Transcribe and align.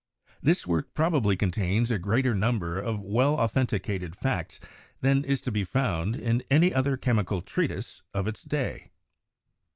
This 0.41 0.65
work 0.65 0.95
probably 0.95 1.37
con 1.37 1.51
tains 1.51 1.91
a 1.91 1.99
greater 1.99 2.33
number 2.33 2.79
of 2.79 3.03
well 3.03 3.35
authenticated 3.35 4.15
facts 4.15 4.59
than 5.01 5.23
is 5.23 5.41
to 5.41 5.51
be 5.51 5.63
found 5.63 6.15
in 6.15 6.41
any 6.49 6.73
other 6.73 6.97
chemical 6.97 7.43
treatise 7.43 8.01
of 8.11 8.25
its 8.27 8.41
day. 8.41 8.89